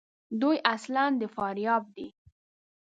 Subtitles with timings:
[0.41, 2.07] دوی اصلاُ د فاریاب دي.